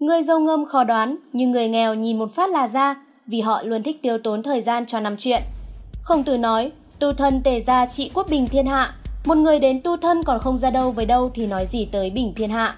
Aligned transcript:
Người 0.00 0.22
giàu 0.22 0.40
ngâm 0.40 0.64
khó 0.64 0.84
đoán, 0.84 1.16
nhưng 1.32 1.50
người 1.50 1.68
nghèo 1.68 1.94
nhìn 1.94 2.18
một 2.18 2.34
phát 2.34 2.50
là 2.50 2.68
ra, 2.68 2.96
vì 3.26 3.40
họ 3.40 3.62
luôn 3.62 3.82
thích 3.82 4.02
tiêu 4.02 4.18
tốn 4.24 4.42
thời 4.42 4.60
gian 4.60 4.86
cho 4.86 5.00
năm 5.00 5.16
chuyện. 5.18 5.42
Khổng 6.02 6.22
tử 6.22 6.36
nói, 6.38 6.72
tu 6.98 7.12
thân 7.12 7.42
tề 7.42 7.60
gia 7.60 7.86
trị 7.86 8.10
quốc 8.14 8.26
bình 8.30 8.48
thiên 8.48 8.66
hạ, 8.66 8.94
một 9.24 9.36
người 9.36 9.58
đến 9.58 9.80
tu 9.84 9.96
thân 9.96 10.22
còn 10.22 10.38
không 10.38 10.56
ra 10.56 10.70
đâu 10.70 10.90
với 10.90 11.06
đâu 11.06 11.30
thì 11.34 11.46
nói 11.46 11.66
gì 11.66 11.84
tới 11.84 12.10
bình 12.10 12.32
thiên 12.36 12.50
hạ. 12.50 12.76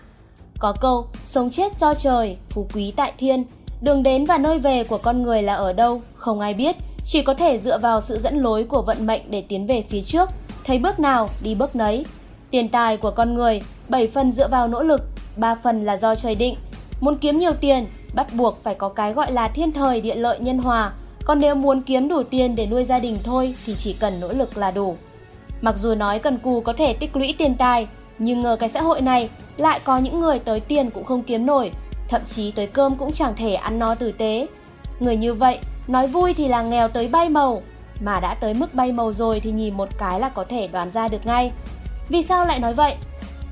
Có 0.59 0.75
câu, 0.81 1.07
sống 1.25 1.51
chết 1.51 1.79
do 1.81 1.95
trời, 1.95 2.37
phú 2.51 2.67
quý 2.75 2.93
tại 2.97 3.13
thiên, 3.19 3.45
đường 3.81 4.03
đến 4.03 4.25
và 4.25 4.39
nơi 4.39 4.59
về 4.59 4.85
của 4.85 4.99
con 4.99 5.23
người 5.23 5.43
là 5.43 5.55
ở 5.55 5.73
đâu, 5.73 6.03
không 6.15 6.41
ai 6.41 6.55
biết, 6.55 6.77
chỉ 7.05 7.23
có 7.23 7.35
thể 7.35 7.59
dựa 7.59 7.79
vào 7.79 8.01
sự 8.01 8.19
dẫn 8.19 8.39
lối 8.39 8.65
của 8.65 8.83
vận 8.83 9.07
mệnh 9.07 9.23
để 9.31 9.43
tiến 9.49 9.67
về 9.67 9.85
phía 9.89 10.03
trước, 10.03 10.29
thấy 10.65 10.79
bước 10.79 11.01
nào 11.01 11.29
đi 11.43 11.55
bước 11.55 11.77
nấy. 11.77 12.05
Tiền 12.51 12.69
tài 12.69 12.97
của 12.97 13.11
con 13.11 13.35
người, 13.35 13.63
7 13.89 14.07
phần 14.07 14.33
dựa 14.33 14.49
vào 14.49 14.69
nỗ 14.69 14.83
lực, 14.83 15.03
3 15.37 15.55
phần 15.55 15.85
là 15.85 15.97
do 15.97 16.15
trời 16.15 16.35
định. 16.35 16.57
Muốn 17.03 17.19
kiếm 17.19 17.39
nhiều 17.39 17.53
tiền, 17.61 17.87
bắt 18.15 18.27
buộc 18.35 18.63
phải 18.63 18.75
có 18.75 18.89
cái 18.89 19.13
gọi 19.13 19.33
là 19.33 19.49
thiên 19.49 19.73
thời 19.73 20.01
địa 20.01 20.15
lợi 20.15 20.39
nhân 20.41 20.59
hòa, 20.59 20.93
còn 21.25 21.39
nếu 21.39 21.55
muốn 21.55 21.83
kiếm 21.83 22.09
đủ 22.09 22.23
tiền 22.23 22.57
để 22.57 22.67
nuôi 22.67 22.85
gia 22.85 22.99
đình 22.99 23.17
thôi 23.25 23.55
thì 23.67 23.75
chỉ 23.75 23.93
cần 23.93 24.21
nỗ 24.21 24.33
lực 24.33 24.57
là 24.57 24.71
đủ. 24.71 24.97
Mặc 25.61 25.77
dù 25.77 25.95
nói 25.95 26.19
cần 26.19 26.39
cù 26.39 26.61
có 26.61 26.73
thể 26.73 26.93
tích 26.93 27.17
lũy 27.17 27.35
tiền 27.39 27.55
tài, 27.55 27.87
nhưng 28.19 28.41
ngờ 28.41 28.57
cái 28.61 28.69
xã 28.69 28.83
hội 28.83 29.01
này 29.01 29.29
lại 29.57 29.81
có 29.85 29.99
những 29.99 30.21
người 30.21 30.39
tới 30.39 30.61
tiền 30.61 30.91
cũng 30.91 31.05
không 31.05 31.23
kiếm 31.23 31.47
nổi, 31.47 31.71
thậm 32.09 32.25
chí 32.25 32.51
tới 32.51 32.67
cơm 32.67 32.97
cũng 32.97 33.13
chẳng 33.13 33.37
thể 33.37 33.55
ăn 33.55 33.79
no 33.79 33.95
tử 33.95 34.13
tế. 34.13 34.47
Người 35.01 35.17
như 35.17 35.35
vậy, 35.35 35.59
nói 35.89 36.07
vui 36.07 36.35
thì 36.35 36.49
là 36.49 36.63
nghèo 36.63 36.89
tới 36.89 37.09
bay 37.09 37.29
màu, 37.29 37.63
mà 38.01 38.21
đã 38.21 38.35
tới 38.35 38.55
mức 38.55 38.75
bay 38.75 38.93
màu 38.93 39.13
rồi 39.13 39.41
thì 39.41 39.51
nhìn 39.51 39.77
một 39.77 39.89
cái 39.99 40.21
là 40.21 40.29
có 40.29 40.45
thể 40.49 40.67
đoán 40.67 40.91
ra 40.91 41.09
được 41.09 41.27
ngay. 41.27 41.53
Vì 42.09 42.23
sao 42.23 42.47
lại 42.47 42.59
nói 42.59 42.75
vậy? 42.75 42.95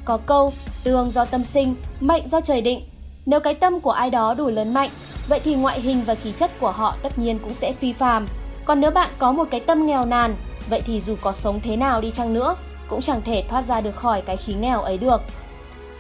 Có 0.04 0.16
câu, 0.16 0.52
tương 0.84 1.10
do 1.10 1.24
tâm 1.24 1.44
sinh, 1.44 1.74
mệnh 2.00 2.28
do 2.28 2.40
trời 2.40 2.60
định. 2.60 2.89
Nếu 3.26 3.40
cái 3.40 3.54
tâm 3.54 3.80
của 3.80 3.90
ai 3.90 4.10
đó 4.10 4.34
đủ 4.34 4.48
lớn 4.48 4.74
mạnh, 4.74 4.90
vậy 5.28 5.40
thì 5.44 5.54
ngoại 5.54 5.80
hình 5.80 6.02
và 6.06 6.14
khí 6.14 6.32
chất 6.32 6.50
của 6.60 6.70
họ 6.70 6.96
tất 7.02 7.18
nhiên 7.18 7.38
cũng 7.38 7.54
sẽ 7.54 7.72
phi 7.72 7.92
phàm. 7.92 8.26
Còn 8.64 8.80
nếu 8.80 8.90
bạn 8.90 9.10
có 9.18 9.32
một 9.32 9.48
cái 9.50 9.60
tâm 9.60 9.86
nghèo 9.86 10.04
nàn, 10.04 10.36
vậy 10.70 10.80
thì 10.86 11.00
dù 11.00 11.16
có 11.20 11.32
sống 11.32 11.60
thế 11.60 11.76
nào 11.76 12.00
đi 12.00 12.10
chăng 12.10 12.34
nữa, 12.34 12.56
cũng 12.88 13.00
chẳng 13.00 13.22
thể 13.22 13.44
thoát 13.48 13.62
ra 13.62 13.80
được 13.80 13.96
khỏi 13.96 14.20
cái 14.20 14.36
khí 14.36 14.54
nghèo 14.54 14.80
ấy 14.80 14.98
được. 14.98 15.22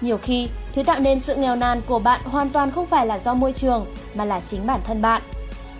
Nhiều 0.00 0.18
khi, 0.18 0.48
thứ 0.74 0.82
tạo 0.82 1.00
nên 1.00 1.20
sự 1.20 1.36
nghèo 1.36 1.56
nàn 1.56 1.80
của 1.86 1.98
bạn 1.98 2.20
hoàn 2.24 2.48
toàn 2.48 2.70
không 2.70 2.86
phải 2.86 3.06
là 3.06 3.18
do 3.18 3.34
môi 3.34 3.52
trường, 3.52 3.86
mà 4.14 4.24
là 4.24 4.40
chính 4.40 4.66
bản 4.66 4.80
thân 4.86 5.02
bạn. 5.02 5.22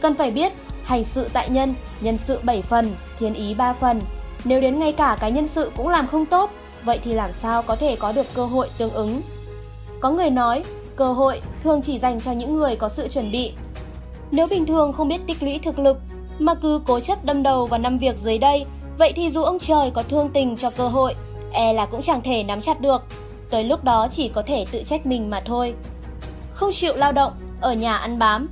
Cần 0.00 0.14
phải 0.14 0.30
biết, 0.30 0.52
hành 0.84 1.04
sự 1.04 1.28
tại 1.32 1.48
nhân, 1.50 1.75
nhân 2.00 2.16
sự 2.16 2.41
7 2.42 2.62
phần, 2.62 2.94
thiên 3.19 3.34
ý 3.34 3.54
3 3.54 3.72
phần. 3.72 4.00
Nếu 4.44 4.60
đến 4.60 4.78
ngay 4.78 4.92
cả 4.92 5.16
cái 5.20 5.32
nhân 5.32 5.47
sự 5.47 5.70
cũng 5.77 5.88
làm 5.88 6.06
không 6.06 6.27
tốt, 6.27 6.50
vậy 6.84 7.00
thì 7.04 7.12
làm 7.12 7.32
sao 7.32 7.62
có 7.62 7.77
thể 7.77 7.97
có 7.97 8.12
được 8.12 8.27
cơ 8.34 8.47
hội 8.47 8.69
tương 8.78 8.92
ứng? 8.92 9.22
Có 10.00 10.10
người 10.10 10.30
nói, 10.30 10.64
cơ 11.01 11.12
hội 11.12 11.41
thường 11.65 11.83
chỉ 11.83 11.98
dành 11.98 12.20
cho 12.20 12.33
những 12.33 12.56
người 12.56 12.77
có 12.77 12.89
sự 12.89 13.09
chuẩn 13.09 13.31
bị. 13.31 13.53
Nếu 14.31 14.47
bình 14.47 14.67
thường 14.67 14.93
không 14.93 15.09
biết 15.09 15.20
tích 15.27 15.43
lũy 15.43 15.59
thực 15.59 15.79
lực, 15.79 15.97
mà 16.39 16.55
cứ 16.55 16.81
cố 16.87 17.01
chấp 17.01 17.25
đâm 17.25 17.43
đầu 17.43 17.67
vào 17.67 17.79
năm 17.79 17.98
việc 17.98 18.19
dưới 18.19 18.39
đây, 18.39 18.65
vậy 18.98 19.12
thì 19.17 19.31
dù 19.31 19.43
ông 19.43 19.59
trời 19.59 19.91
có 19.91 20.03
thương 20.03 20.31
tình 20.31 20.56
cho 20.56 20.71
cơ 20.71 20.89
hội, 20.89 21.15
e 21.53 21.73
là 21.73 21.87
cũng 21.87 22.03
chẳng 22.03 22.23
thể 22.23 22.43
nắm 22.43 22.61
chặt 22.61 22.81
được. 22.81 23.03
Tới 23.51 23.65
lúc 23.65 23.84
đó 23.84 24.09
chỉ 24.11 24.28
có 24.28 24.43
thể 24.43 24.65
tự 24.71 24.83
trách 24.87 25.06
mình 25.06 25.31
mà 25.31 25.43
thôi. 25.45 25.75
Không 26.53 26.73
chịu 26.73 26.93
lao 26.97 27.12
động, 27.12 27.33
ở 27.61 27.73
nhà 27.73 27.97
ăn 27.97 28.19
bám. 28.19 28.48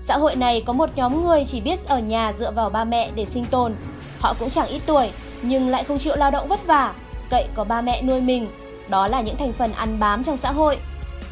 Xã 0.00 0.18
hội 0.18 0.36
này 0.36 0.62
có 0.66 0.72
một 0.72 0.90
nhóm 0.96 1.24
người 1.24 1.44
chỉ 1.44 1.60
biết 1.60 1.88
ở 1.88 1.98
nhà 1.98 2.32
dựa 2.38 2.50
vào 2.50 2.70
ba 2.70 2.84
mẹ 2.84 3.10
để 3.14 3.24
sinh 3.24 3.44
tồn. 3.44 3.74
Họ 4.20 4.34
cũng 4.38 4.50
chẳng 4.50 4.68
ít 4.68 4.82
tuổi, 4.86 5.10
nhưng 5.42 5.68
lại 5.68 5.84
không 5.84 5.98
chịu 5.98 6.16
lao 6.16 6.30
động 6.30 6.48
vất 6.48 6.66
vả, 6.66 6.94
cậy 7.30 7.46
có 7.54 7.64
ba 7.64 7.80
mẹ 7.80 8.02
nuôi 8.02 8.20
mình. 8.20 8.48
Đó 8.88 9.08
là 9.08 9.20
những 9.20 9.36
thành 9.36 9.52
phần 9.52 9.72
ăn 9.72 9.98
bám 10.00 10.24
trong 10.24 10.36
xã 10.36 10.52
hội. 10.52 10.78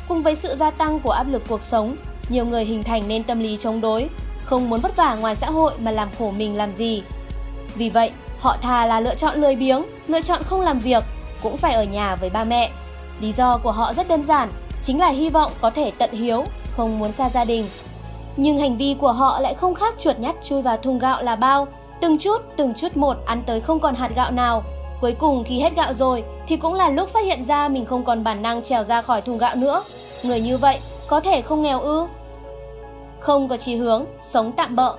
Cùng 0.08 0.22
với 0.22 0.36
sự 0.36 0.54
gia 0.54 0.70
tăng 0.70 1.00
của 1.00 1.10
áp 1.10 1.26
lực 1.28 1.42
cuộc 1.48 1.62
sống, 1.62 1.96
nhiều 2.28 2.46
người 2.46 2.64
hình 2.64 2.82
thành 2.82 3.02
nên 3.08 3.24
tâm 3.24 3.40
lý 3.40 3.56
chống 3.60 3.80
đối, 3.80 4.08
không 4.44 4.70
muốn 4.70 4.80
vất 4.80 4.96
vả 4.96 5.14
ngoài 5.14 5.36
xã 5.36 5.50
hội 5.50 5.72
mà 5.78 5.90
làm 5.90 6.08
khổ 6.18 6.30
mình 6.30 6.56
làm 6.56 6.72
gì. 6.72 7.02
Vì 7.74 7.90
vậy, 7.90 8.10
họ 8.40 8.56
thà 8.62 8.86
là 8.86 9.00
lựa 9.00 9.14
chọn 9.14 9.40
lười 9.40 9.56
biếng, 9.56 9.82
lựa 10.08 10.20
chọn 10.20 10.42
không 10.42 10.60
làm 10.60 10.78
việc, 10.78 11.04
cũng 11.42 11.56
phải 11.56 11.74
ở 11.74 11.84
nhà 11.84 12.16
với 12.16 12.30
ba 12.30 12.44
mẹ. 12.44 12.70
Lý 13.20 13.32
do 13.32 13.58
của 13.58 13.72
họ 13.72 13.92
rất 13.92 14.08
đơn 14.08 14.22
giản, 14.22 14.50
chính 14.82 15.00
là 15.00 15.08
hy 15.08 15.28
vọng 15.28 15.52
có 15.60 15.70
thể 15.70 15.90
tận 15.98 16.10
hiếu, 16.12 16.44
không 16.76 16.98
muốn 16.98 17.12
xa 17.12 17.28
gia 17.28 17.44
đình. 17.44 17.66
Nhưng 18.36 18.58
hành 18.58 18.76
vi 18.76 18.96
của 19.00 19.12
họ 19.12 19.40
lại 19.40 19.54
không 19.54 19.74
khác 19.74 19.94
chuột 19.98 20.18
nhắt 20.18 20.36
chui 20.44 20.62
vào 20.62 20.76
thùng 20.76 20.98
gạo 20.98 21.22
là 21.22 21.36
bao, 21.36 21.68
từng 22.00 22.18
chút, 22.18 22.42
từng 22.56 22.74
chút 22.74 22.96
một 22.96 23.16
ăn 23.26 23.42
tới 23.46 23.60
không 23.60 23.80
còn 23.80 23.94
hạt 23.94 24.10
gạo 24.16 24.30
nào. 24.30 24.64
Cuối 25.00 25.12
cùng 25.12 25.44
khi 25.44 25.60
hết 25.60 25.76
gạo 25.76 25.94
rồi 25.94 26.24
thì 26.48 26.56
cũng 26.56 26.74
là 26.74 26.90
lúc 26.90 27.08
phát 27.08 27.24
hiện 27.24 27.44
ra 27.44 27.68
mình 27.68 27.86
không 27.86 28.04
còn 28.04 28.24
bản 28.24 28.42
năng 28.42 28.62
trèo 28.62 28.84
ra 28.84 29.02
khỏi 29.02 29.20
thùng 29.20 29.38
gạo 29.38 29.56
nữa. 29.56 29.82
Người 30.22 30.40
như 30.40 30.58
vậy 30.58 30.78
có 31.08 31.20
thể 31.20 31.42
không 31.42 31.62
nghèo 31.62 31.80
ư? 31.80 32.06
Không 33.18 33.48
có 33.48 33.56
chí 33.56 33.76
hướng, 33.76 34.04
sống 34.22 34.52
tạm 34.56 34.76
bợ. 34.76 34.96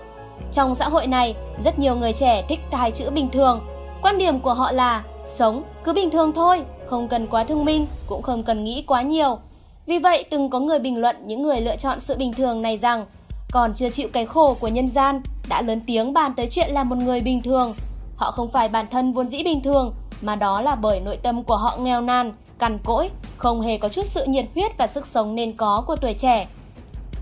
Trong 0.53 0.75
xã 0.75 0.89
hội 0.89 1.07
này, 1.07 1.35
rất 1.63 1.79
nhiều 1.79 1.95
người 1.95 2.13
trẻ 2.13 2.45
thích 2.49 2.59
hai 2.71 2.91
chữ 2.91 3.09
bình 3.09 3.29
thường. 3.29 3.61
Quan 4.01 4.17
điểm 4.17 4.39
của 4.39 4.53
họ 4.53 4.71
là 4.71 5.03
sống 5.25 5.63
cứ 5.83 5.93
bình 5.93 6.09
thường 6.09 6.33
thôi, 6.33 6.63
không 6.85 7.07
cần 7.07 7.27
quá 7.27 7.43
thông 7.43 7.65
minh, 7.65 7.87
cũng 8.07 8.21
không 8.21 8.43
cần 8.43 8.63
nghĩ 8.63 8.83
quá 8.87 9.01
nhiều. 9.01 9.37
Vì 9.85 9.99
vậy, 9.99 10.25
từng 10.29 10.49
có 10.49 10.59
người 10.59 10.79
bình 10.79 10.97
luận 10.97 11.15
những 11.25 11.41
người 11.41 11.61
lựa 11.61 11.75
chọn 11.75 11.99
sự 11.99 12.15
bình 12.17 12.33
thường 12.33 12.61
này 12.61 12.77
rằng 12.77 13.05
còn 13.51 13.73
chưa 13.73 13.89
chịu 13.89 14.09
cái 14.13 14.25
khổ 14.25 14.57
của 14.59 14.67
nhân 14.67 14.89
gian, 14.89 15.21
đã 15.49 15.61
lớn 15.61 15.81
tiếng 15.87 16.13
bàn 16.13 16.33
tới 16.37 16.47
chuyện 16.51 16.71
là 16.71 16.83
một 16.83 16.95
người 16.95 17.19
bình 17.19 17.41
thường. 17.41 17.73
Họ 18.17 18.31
không 18.31 18.51
phải 18.51 18.69
bản 18.69 18.85
thân 18.91 19.13
vốn 19.13 19.27
dĩ 19.27 19.43
bình 19.43 19.61
thường, 19.63 19.93
mà 20.21 20.35
đó 20.35 20.61
là 20.61 20.75
bởi 20.75 20.99
nội 20.99 21.17
tâm 21.17 21.43
của 21.43 21.57
họ 21.57 21.77
nghèo 21.79 22.01
nàn, 22.01 22.33
cằn 22.59 22.77
cỗi, 22.83 23.09
không 23.37 23.61
hề 23.61 23.77
có 23.77 23.89
chút 23.89 24.05
sự 24.05 24.25
nhiệt 24.25 24.45
huyết 24.55 24.77
và 24.77 24.87
sức 24.87 25.07
sống 25.07 25.35
nên 25.35 25.57
có 25.57 25.83
của 25.87 25.95
tuổi 25.95 26.13
trẻ. 26.13 26.47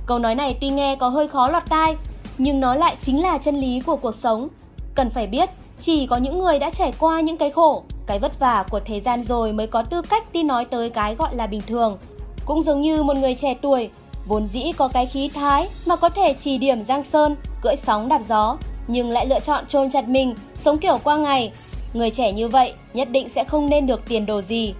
Câu 0.05 0.19
nói 0.19 0.35
này 0.35 0.57
tuy 0.61 0.69
nghe 0.69 0.95
có 0.95 1.09
hơi 1.09 1.28
khó 1.28 1.50
lọt 1.50 1.63
tai, 1.69 1.95
nhưng 2.38 2.59
nó 2.59 2.75
lại 2.75 2.95
chính 3.01 3.22
là 3.22 3.38
chân 3.38 3.55
lý 3.55 3.79
của 3.79 3.95
cuộc 3.95 4.16
sống. 4.16 4.47
Cần 4.95 5.09
phải 5.09 5.28
biết, 5.28 5.50
chỉ 5.79 6.07
có 6.07 6.17
những 6.17 6.39
người 6.39 6.59
đã 6.59 6.69
trải 6.69 6.94
qua 7.00 7.22
những 7.22 7.38
cái 7.38 7.51
khổ, 7.51 7.84
cái 8.07 8.19
vất 8.19 8.39
vả 8.39 8.66
của 8.69 8.79
thế 8.85 9.00
gian 9.00 9.23
rồi 9.23 9.53
mới 9.53 9.67
có 9.67 9.81
tư 9.81 10.01
cách 10.01 10.34
đi 10.34 10.44
nói 10.44 10.66
tới 10.66 10.89
cái 10.89 11.16
gọi 11.16 11.35
là 11.35 11.47
bình 11.47 11.61
thường. 11.67 11.97
Cũng 12.45 12.63
giống 12.63 12.81
như 12.81 13.03
một 13.03 13.17
người 13.17 13.35
trẻ 13.35 13.55
tuổi, 13.61 13.89
vốn 14.28 14.45
dĩ 14.47 14.72
có 14.78 14.88
cái 14.88 15.05
khí 15.05 15.29
thái 15.34 15.69
mà 15.85 15.95
có 15.95 16.09
thể 16.09 16.34
chỉ 16.34 16.57
điểm 16.57 16.84
giang 16.84 17.03
sơn, 17.03 17.35
cưỡi 17.61 17.75
sóng 17.75 18.07
đạp 18.07 18.22
gió, 18.22 18.57
nhưng 18.88 19.12
lại 19.12 19.25
lựa 19.25 19.40
chọn 19.40 19.66
chôn 19.68 19.90
chặt 19.90 20.07
mình, 20.07 20.35
sống 20.57 20.78
kiểu 20.78 21.00
qua 21.03 21.18
ngày. 21.18 21.51
Người 21.94 22.12
trẻ 22.12 22.31
như 22.31 22.47
vậy 22.47 22.73
nhất 22.94 23.09
định 23.09 23.29
sẽ 23.29 23.44
không 23.44 23.69
nên 23.69 23.88
được 23.88 24.01
tiền 24.07 24.25
đồ 24.25 24.41
gì. 24.41 24.73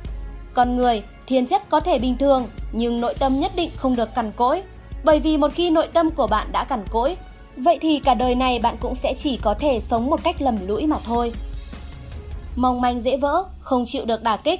Con 0.54 0.76
người, 0.76 1.04
thiên 1.28 1.46
chất 1.46 1.70
có 1.70 1.80
thể 1.80 2.00
bình 2.00 2.18
thường, 2.18 2.46
nhưng 2.72 3.02
nội 3.02 3.14
tâm 3.20 3.40
nhất 3.40 3.52
định 3.56 3.72
không 3.76 3.96
được 3.96 4.16
cằn 4.16 4.32
cỗi. 4.32 4.64
Bởi 5.04 5.20
vì 5.20 5.38
một 5.38 5.52
khi 5.56 5.70
nội 5.70 5.88
tâm 5.94 6.10
của 6.10 6.28
bạn 6.28 6.48
đã 6.52 6.64
cằn 6.64 6.84
cỗi, 6.92 7.18
vậy 7.58 7.78
thì 7.82 8.00
cả 8.00 8.14
đời 8.14 8.36
này 8.36 8.60
bạn 8.60 8.76
cũng 8.80 8.96
sẽ 8.96 9.14
chỉ 9.14 9.38
có 9.38 9.54
thể 9.54 9.80
sống 9.80 10.10
một 10.10 10.24
cách 10.24 10.42
lầm 10.42 10.68
lũi 10.68 10.88
mà 10.88 10.98
thôi 11.06 11.32
mong 12.56 12.82
manh 12.82 13.02
dễ 13.02 13.18
vỡ, 13.18 13.46
không 13.60 13.86
chịu 13.86 14.06
được 14.06 14.24
đả 14.24 14.38
kích. 14.38 14.60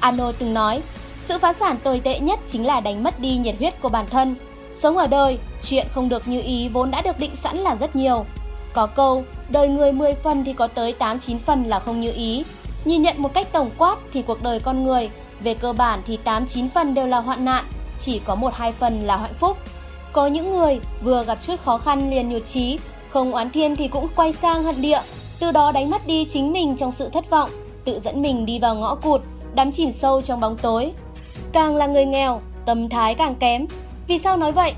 Ano 0.00 0.32
từng 0.38 0.54
nói, 0.54 0.82
sự 1.20 1.38
phá 1.38 1.52
sản 1.52 1.76
tồi 1.84 2.00
tệ 2.00 2.20
nhất 2.20 2.40
chính 2.48 2.66
là 2.66 2.80
đánh 2.80 3.02
mất 3.02 3.20
đi 3.20 3.36
nhiệt 3.36 3.54
huyết 3.58 3.80
của 3.82 3.88
bản 3.88 4.06
thân. 4.06 4.34
Sống 4.74 4.96
ở 4.96 5.06
đời, 5.06 5.38
chuyện 5.62 5.86
không 5.92 6.08
được 6.08 6.28
như 6.28 6.42
ý 6.42 6.68
vốn 6.68 6.90
đã 6.90 7.02
được 7.02 7.18
định 7.18 7.36
sẵn 7.36 7.56
là 7.56 7.76
rất 7.76 7.96
nhiều. 7.96 8.24
Có 8.72 8.86
câu, 8.86 9.24
đời 9.48 9.68
người 9.68 9.92
10 9.92 10.12
phần 10.12 10.44
thì 10.44 10.52
có 10.52 10.66
tới 10.66 10.94
8-9 10.98 11.38
phần 11.38 11.64
là 11.64 11.78
không 11.78 12.00
như 12.00 12.12
ý. 12.12 12.44
Nhìn 12.84 13.02
nhận 13.02 13.22
một 13.22 13.34
cách 13.34 13.52
tổng 13.52 13.70
quát 13.78 13.96
thì 14.12 14.22
cuộc 14.22 14.42
đời 14.42 14.60
con 14.60 14.84
người, 14.84 15.10
về 15.40 15.54
cơ 15.54 15.72
bản 15.72 16.02
thì 16.06 16.18
8-9 16.24 16.68
phần 16.74 16.94
đều 16.94 17.06
là 17.06 17.20
hoạn 17.20 17.44
nạn, 17.44 17.64
chỉ 17.98 18.18
có 18.18 18.34
1-2 18.34 18.72
phần 18.72 19.06
là 19.06 19.16
hạnh 19.16 19.34
phúc. 19.38 19.56
Có 20.12 20.26
những 20.26 20.50
người 20.50 20.80
vừa 21.02 21.24
gặp 21.24 21.38
chút 21.46 21.60
khó 21.64 21.78
khăn 21.78 22.10
liền 22.10 22.28
nhụt 22.28 22.46
chí, 22.46 22.78
không 23.08 23.34
oán 23.34 23.50
thiên 23.50 23.76
thì 23.76 23.88
cũng 23.88 24.08
quay 24.16 24.32
sang 24.32 24.64
hận 24.64 24.80
địa, 24.80 25.00
từ 25.38 25.50
đó 25.50 25.72
đánh 25.72 25.90
mất 25.90 26.06
đi 26.06 26.24
chính 26.24 26.52
mình 26.52 26.76
trong 26.76 26.92
sự 26.92 27.08
thất 27.08 27.30
vọng, 27.30 27.50
tự 27.84 28.00
dẫn 28.00 28.22
mình 28.22 28.46
đi 28.46 28.58
vào 28.58 28.74
ngõ 28.74 28.94
cụt, 28.94 29.22
đắm 29.54 29.72
chìm 29.72 29.92
sâu 29.92 30.22
trong 30.22 30.40
bóng 30.40 30.56
tối. 30.56 30.92
Càng 31.52 31.76
là 31.76 31.86
người 31.86 32.04
nghèo, 32.04 32.40
tâm 32.66 32.88
thái 32.88 33.14
càng 33.14 33.34
kém. 33.34 33.66
Vì 34.06 34.18
sao 34.18 34.36
nói 34.36 34.52
vậy? 34.52 34.72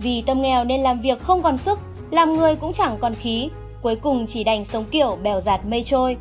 Vì 0.00 0.22
tâm 0.22 0.42
nghèo 0.42 0.64
nên 0.64 0.82
làm 0.82 1.00
việc 1.00 1.22
không 1.22 1.42
còn 1.42 1.56
sức, 1.56 1.78
làm 2.10 2.36
người 2.36 2.56
cũng 2.56 2.72
chẳng 2.72 2.96
còn 3.00 3.14
khí, 3.14 3.50
cuối 3.82 3.96
cùng 3.96 4.26
chỉ 4.26 4.44
đành 4.44 4.64
sống 4.64 4.84
kiểu 4.90 5.18
bèo 5.22 5.40
giạt 5.40 5.60
mây 5.66 5.82
trôi. 5.82 6.16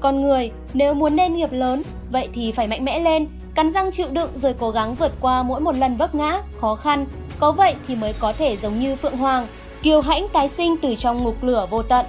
Con 0.00 0.22
người 0.22 0.50
nếu 0.74 0.94
muốn 0.94 1.16
nên 1.16 1.36
nghiệp 1.36 1.52
lớn, 1.52 1.82
vậy 2.10 2.28
thì 2.34 2.52
phải 2.52 2.66
mạnh 2.66 2.84
mẽ 2.84 3.00
lên, 3.00 3.26
cắn 3.54 3.70
răng 3.70 3.90
chịu 3.92 4.08
đựng 4.10 4.30
rồi 4.34 4.54
cố 4.58 4.70
gắng 4.70 4.94
vượt 4.94 5.12
qua 5.20 5.42
mỗi 5.42 5.60
một 5.60 5.76
lần 5.76 5.96
vấp 5.96 6.14
ngã, 6.14 6.42
khó 6.60 6.74
khăn. 6.74 7.06
Có 7.38 7.52
vậy 7.52 7.74
thì 7.88 7.94
mới 7.94 8.12
có 8.18 8.32
thể 8.32 8.56
giống 8.56 8.80
như 8.80 8.96
Phượng 8.96 9.16
Hoàng, 9.16 9.46
kiêu 9.82 10.00
hãnh 10.00 10.28
tái 10.28 10.48
sinh 10.48 10.76
từ 10.82 10.94
trong 10.94 11.24
ngục 11.24 11.36
lửa 11.42 11.66
vô 11.70 11.82
tận 11.82 12.06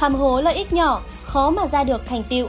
hàm 0.00 0.14
hố 0.14 0.40
lợi 0.40 0.54
ích 0.54 0.72
nhỏ, 0.72 1.02
khó 1.22 1.50
mà 1.50 1.66
ra 1.66 1.84
được 1.84 2.06
thành 2.06 2.22
tựu. 2.22 2.48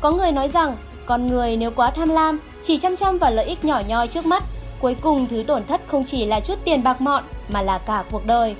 Có 0.00 0.10
người 0.10 0.32
nói 0.32 0.48
rằng, 0.48 0.76
con 1.06 1.26
người 1.26 1.56
nếu 1.56 1.70
quá 1.70 1.90
tham 1.90 2.08
lam, 2.08 2.40
chỉ 2.62 2.78
chăm 2.78 2.96
chăm 2.96 3.18
vào 3.18 3.30
lợi 3.30 3.46
ích 3.46 3.64
nhỏ 3.64 3.80
nhoi 3.88 4.08
trước 4.08 4.26
mắt, 4.26 4.42
cuối 4.80 4.96
cùng 5.00 5.26
thứ 5.26 5.44
tổn 5.46 5.64
thất 5.64 5.80
không 5.86 6.04
chỉ 6.04 6.24
là 6.24 6.40
chút 6.40 6.58
tiền 6.64 6.82
bạc 6.82 7.00
mọn 7.00 7.24
mà 7.48 7.62
là 7.62 7.78
cả 7.78 8.04
cuộc 8.10 8.26
đời. 8.26 8.56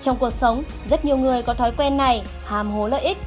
Trong 0.00 0.16
cuộc 0.16 0.30
sống, 0.30 0.62
rất 0.86 1.04
nhiều 1.04 1.16
người 1.16 1.42
có 1.42 1.54
thói 1.54 1.72
quen 1.76 1.96
này, 1.96 2.22
hàm 2.44 2.70
hố 2.70 2.88
lợi 2.88 3.00
ích. 3.00 3.18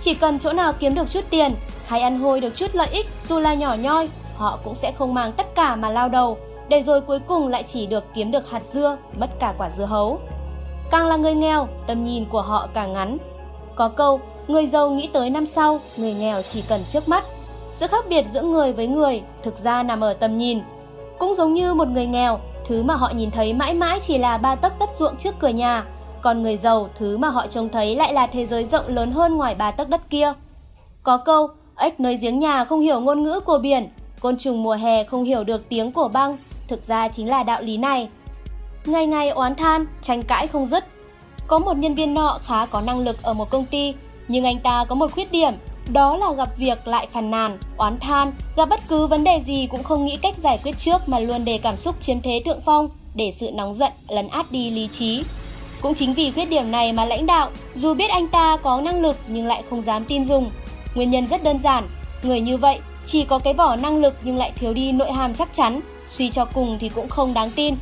Chỉ 0.00 0.14
cần 0.14 0.38
chỗ 0.38 0.52
nào 0.52 0.72
kiếm 0.72 0.94
được 0.94 1.10
chút 1.10 1.24
tiền 1.30 1.52
hay 1.86 2.00
ăn 2.00 2.18
hôi 2.18 2.40
được 2.40 2.56
chút 2.56 2.74
lợi 2.74 2.88
ích 2.90 3.06
dù 3.28 3.38
là 3.38 3.54
nhỏ 3.54 3.74
nhoi, 3.74 4.08
họ 4.36 4.58
cũng 4.64 4.74
sẽ 4.74 4.92
không 4.98 5.14
mang 5.14 5.32
tất 5.32 5.54
cả 5.54 5.76
mà 5.76 5.90
lao 5.90 6.08
đầu, 6.08 6.38
để 6.68 6.82
rồi 6.82 7.00
cuối 7.00 7.18
cùng 7.18 7.48
lại 7.48 7.62
chỉ 7.62 7.86
được 7.86 8.04
kiếm 8.14 8.30
được 8.30 8.50
hạt 8.50 8.64
dưa, 8.64 8.96
mất 9.16 9.30
cả 9.40 9.54
quả 9.58 9.70
dưa 9.70 9.84
hấu. 9.84 10.18
Càng 10.90 11.06
là 11.06 11.16
người 11.16 11.34
nghèo, 11.34 11.68
tầm 11.86 12.04
nhìn 12.04 12.24
của 12.24 12.42
họ 12.42 12.68
càng 12.74 12.92
ngắn. 12.92 13.18
Có 13.74 13.88
câu, 13.88 14.20
người 14.48 14.66
giàu 14.66 14.90
nghĩ 14.90 15.10
tới 15.12 15.30
năm 15.30 15.46
sau, 15.46 15.80
người 15.96 16.12
nghèo 16.12 16.42
chỉ 16.42 16.62
cần 16.68 16.80
trước 16.88 17.08
mắt. 17.08 17.24
Sự 17.72 17.86
khác 17.86 18.04
biệt 18.08 18.26
giữa 18.32 18.42
người 18.42 18.72
với 18.72 18.86
người 18.86 19.22
thực 19.42 19.56
ra 19.56 19.82
nằm 19.82 20.00
ở 20.00 20.12
tầm 20.12 20.36
nhìn. 20.36 20.60
Cũng 21.18 21.34
giống 21.34 21.52
như 21.52 21.74
một 21.74 21.88
người 21.88 22.06
nghèo, 22.06 22.40
thứ 22.66 22.82
mà 22.82 22.94
họ 22.94 23.10
nhìn 23.14 23.30
thấy 23.30 23.52
mãi 23.52 23.74
mãi 23.74 24.00
chỉ 24.00 24.18
là 24.18 24.38
ba 24.38 24.54
tấc 24.54 24.78
đất 24.78 24.90
ruộng 24.98 25.16
trước 25.16 25.34
cửa 25.38 25.48
nhà, 25.48 25.84
còn 26.24 26.42
người 26.42 26.56
giàu 26.56 26.88
thứ 26.94 27.18
mà 27.18 27.28
họ 27.28 27.46
trông 27.46 27.68
thấy 27.68 27.96
lại 27.96 28.12
là 28.12 28.26
thế 28.26 28.46
giới 28.46 28.64
rộng 28.64 28.88
lớn 28.88 29.12
hơn 29.12 29.36
ngoài 29.36 29.54
ba 29.54 29.70
tấc 29.70 29.88
đất 29.88 30.10
kia. 30.10 30.32
Có 31.02 31.16
câu, 31.16 31.48
ếch 31.76 32.00
nơi 32.00 32.16
giếng 32.16 32.38
nhà 32.38 32.64
không 32.64 32.80
hiểu 32.80 33.00
ngôn 33.00 33.22
ngữ 33.22 33.40
của 33.40 33.58
biển, 33.58 33.88
côn 34.20 34.36
trùng 34.36 34.62
mùa 34.62 34.74
hè 34.74 35.04
không 35.04 35.24
hiểu 35.24 35.44
được 35.44 35.68
tiếng 35.68 35.92
của 35.92 36.08
băng, 36.08 36.36
thực 36.68 36.86
ra 36.86 37.08
chính 37.08 37.28
là 37.28 37.42
đạo 37.42 37.62
lý 37.62 37.76
này. 37.76 38.08
Ngày 38.84 39.06
ngày 39.06 39.28
oán 39.28 39.54
than, 39.54 39.86
tranh 40.02 40.22
cãi 40.22 40.46
không 40.46 40.66
dứt. 40.66 40.84
Có 41.46 41.58
một 41.58 41.76
nhân 41.76 41.94
viên 41.94 42.14
nọ 42.14 42.38
khá 42.42 42.66
có 42.66 42.80
năng 42.80 43.00
lực 43.00 43.22
ở 43.22 43.32
một 43.32 43.50
công 43.50 43.66
ty, 43.66 43.94
nhưng 44.28 44.44
anh 44.44 44.58
ta 44.58 44.84
có 44.84 44.94
một 44.94 45.12
khuyết 45.12 45.32
điểm, 45.32 45.54
đó 45.92 46.16
là 46.16 46.32
gặp 46.32 46.56
việc 46.56 46.86
lại 46.86 47.08
phàn 47.12 47.30
nàn, 47.30 47.58
oán 47.76 47.98
than, 48.00 48.32
gặp 48.56 48.68
bất 48.68 48.80
cứ 48.88 49.06
vấn 49.06 49.24
đề 49.24 49.40
gì 49.44 49.68
cũng 49.70 49.82
không 49.82 50.04
nghĩ 50.04 50.16
cách 50.16 50.38
giải 50.38 50.58
quyết 50.62 50.78
trước 50.78 51.08
mà 51.08 51.18
luôn 51.18 51.44
để 51.44 51.58
cảm 51.58 51.76
xúc 51.76 52.00
chiếm 52.00 52.20
thế 52.20 52.42
thượng 52.44 52.60
phong, 52.60 52.88
để 53.14 53.30
sự 53.30 53.50
nóng 53.50 53.74
giận 53.74 53.92
lấn 54.08 54.28
át 54.28 54.52
đi 54.52 54.70
lý 54.70 54.88
trí. 54.88 55.22
Cũng 55.84 55.94
chính 55.94 56.14
vì 56.14 56.30
khuyết 56.30 56.44
điểm 56.44 56.70
này 56.70 56.92
mà 56.92 57.04
lãnh 57.04 57.26
đạo, 57.26 57.50
dù 57.74 57.94
biết 57.94 58.10
anh 58.10 58.28
ta 58.28 58.56
có 58.62 58.80
năng 58.80 59.02
lực 59.02 59.16
nhưng 59.26 59.46
lại 59.46 59.62
không 59.70 59.82
dám 59.82 60.04
tin 60.04 60.24
dùng. 60.24 60.50
Nguyên 60.94 61.10
nhân 61.10 61.26
rất 61.26 61.42
đơn 61.42 61.58
giản, 61.58 61.88
người 62.22 62.40
như 62.40 62.56
vậy 62.56 62.78
chỉ 63.06 63.24
có 63.24 63.38
cái 63.38 63.54
vỏ 63.54 63.76
năng 63.76 64.00
lực 64.00 64.14
nhưng 64.22 64.36
lại 64.36 64.52
thiếu 64.56 64.74
đi 64.74 64.92
nội 64.92 65.12
hàm 65.12 65.34
chắc 65.34 65.54
chắn, 65.54 65.80
suy 66.06 66.30
cho 66.30 66.44
cùng 66.44 66.78
thì 66.80 66.88
cũng 66.88 67.08
không 67.08 67.34
đáng 67.34 67.50
tin. 67.50 67.74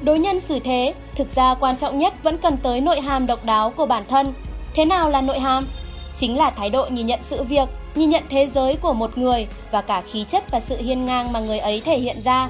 Đối 0.00 0.18
nhân 0.18 0.40
xử 0.40 0.58
thế, 0.58 0.94
thực 1.14 1.30
ra 1.30 1.54
quan 1.54 1.76
trọng 1.76 1.98
nhất 1.98 2.14
vẫn 2.22 2.38
cần 2.38 2.56
tới 2.56 2.80
nội 2.80 3.00
hàm 3.00 3.26
độc 3.26 3.44
đáo 3.44 3.70
của 3.70 3.86
bản 3.86 4.04
thân. 4.08 4.34
Thế 4.74 4.84
nào 4.84 5.10
là 5.10 5.20
nội 5.20 5.38
hàm? 5.38 5.66
Chính 6.14 6.38
là 6.38 6.50
thái 6.50 6.70
độ 6.70 6.86
nhìn 6.90 7.06
nhận 7.06 7.22
sự 7.22 7.42
việc, 7.42 7.68
nhìn 7.94 8.10
nhận 8.10 8.22
thế 8.28 8.46
giới 8.46 8.76
của 8.76 8.92
một 8.92 9.18
người 9.18 9.46
và 9.70 9.82
cả 9.82 10.02
khí 10.12 10.24
chất 10.28 10.50
và 10.50 10.60
sự 10.60 10.76
hiên 10.76 11.04
ngang 11.04 11.32
mà 11.32 11.40
người 11.40 11.58
ấy 11.58 11.82
thể 11.84 11.98
hiện 11.98 12.20
ra. 12.20 12.48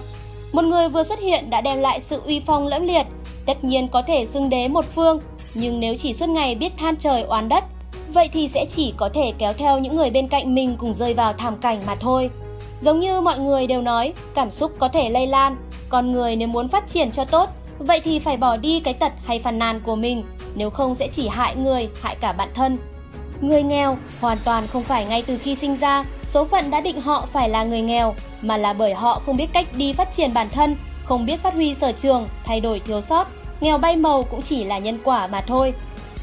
Một 0.52 0.64
người 0.64 0.88
vừa 0.88 1.02
xuất 1.02 1.20
hiện 1.20 1.50
đã 1.50 1.60
đem 1.60 1.78
lại 1.80 2.00
sự 2.00 2.20
uy 2.26 2.40
phong 2.40 2.66
lẫm 2.66 2.86
liệt, 2.86 3.06
tất 3.46 3.64
nhiên 3.64 3.88
có 3.88 4.02
thể 4.02 4.26
xưng 4.26 4.50
đế 4.50 4.68
một 4.68 4.84
phương, 4.94 5.20
nhưng 5.54 5.80
nếu 5.80 5.94
chỉ 5.96 6.12
suốt 6.12 6.28
ngày 6.28 6.54
biết 6.54 6.72
than 6.76 6.96
trời 6.96 7.22
oán 7.22 7.48
đất, 7.48 7.64
vậy 8.08 8.28
thì 8.32 8.48
sẽ 8.48 8.64
chỉ 8.68 8.94
có 8.96 9.08
thể 9.14 9.32
kéo 9.38 9.52
theo 9.52 9.78
những 9.78 9.96
người 9.96 10.10
bên 10.10 10.28
cạnh 10.28 10.54
mình 10.54 10.76
cùng 10.78 10.92
rơi 10.92 11.14
vào 11.14 11.32
thảm 11.32 11.56
cảnh 11.56 11.78
mà 11.86 11.94
thôi. 11.94 12.30
Giống 12.80 13.00
như 13.00 13.20
mọi 13.20 13.38
người 13.38 13.66
đều 13.66 13.82
nói, 13.82 14.12
cảm 14.34 14.50
xúc 14.50 14.72
có 14.78 14.88
thể 14.88 15.10
lây 15.10 15.26
lan, 15.26 15.56
con 15.88 16.12
người 16.12 16.36
nếu 16.36 16.48
muốn 16.48 16.68
phát 16.68 16.88
triển 16.88 17.12
cho 17.12 17.24
tốt, 17.24 17.48
vậy 17.78 18.00
thì 18.04 18.18
phải 18.18 18.36
bỏ 18.36 18.56
đi 18.56 18.80
cái 18.80 18.94
tật 18.94 19.12
hay 19.24 19.38
phàn 19.38 19.58
nàn 19.58 19.80
của 19.80 19.96
mình, 19.96 20.22
nếu 20.54 20.70
không 20.70 20.94
sẽ 20.94 21.08
chỉ 21.08 21.28
hại 21.28 21.56
người, 21.56 21.88
hại 22.02 22.16
cả 22.20 22.32
bản 22.32 22.48
thân. 22.54 22.78
Người 23.40 23.62
nghèo 23.62 23.98
hoàn 24.20 24.38
toàn 24.44 24.66
không 24.66 24.82
phải 24.82 25.06
ngay 25.06 25.22
từ 25.22 25.38
khi 25.38 25.54
sinh 25.54 25.76
ra, 25.76 26.04
số 26.26 26.44
phận 26.44 26.70
đã 26.70 26.80
định 26.80 27.00
họ 27.00 27.28
phải 27.32 27.48
là 27.48 27.64
người 27.64 27.80
nghèo, 27.80 28.14
mà 28.42 28.56
là 28.56 28.72
bởi 28.72 28.94
họ 28.94 29.22
không 29.26 29.36
biết 29.36 29.52
cách 29.52 29.66
đi 29.76 29.92
phát 29.92 30.12
triển 30.12 30.34
bản 30.34 30.48
thân, 30.48 30.76
không 31.04 31.26
biết 31.26 31.40
phát 31.40 31.54
huy 31.54 31.74
sở 31.74 31.92
trường, 31.92 32.28
thay 32.44 32.60
đổi 32.60 32.80
thiếu 32.80 33.00
sót, 33.00 33.26
nghèo 33.60 33.78
bay 33.78 33.96
màu 33.96 34.22
cũng 34.22 34.42
chỉ 34.42 34.64
là 34.64 34.78
nhân 34.78 34.98
quả 35.04 35.26
mà 35.26 35.40
thôi. 35.46 35.74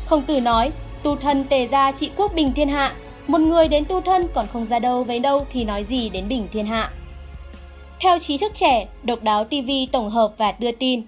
Không 0.06 0.24
từ 0.28 0.40
nói, 0.40 0.72
tu 1.04 1.16
thân 1.16 1.44
tề 1.44 1.68
gia 1.68 1.92
trị 1.92 2.10
quốc 2.18 2.34
bình 2.36 2.54
thiên 2.54 2.70
hạ, 2.70 2.94
một 3.28 3.42
người 3.42 3.68
đến 3.68 3.86
tu 3.86 4.02
thân 4.02 4.28
còn 4.34 4.46
không 4.54 4.66
ra 4.66 4.80
đâu 4.80 5.04
với 5.04 5.20
đâu 5.20 5.46
thì 5.52 5.64
nói 5.64 5.84
gì 5.84 6.10
đến 6.10 6.28
bình 6.28 6.48
thiên 6.52 6.66
hạ. 6.66 6.92
Theo 8.00 8.20
trí 8.20 8.38
thức 8.38 8.52
trẻ, 8.56 8.88
độc 9.04 9.24
đáo 9.24 9.44
TV 9.44 9.70
tổng 9.92 10.10
hợp 10.10 10.34
và 10.38 10.54
đưa 10.60 10.72
tin. 10.72 11.02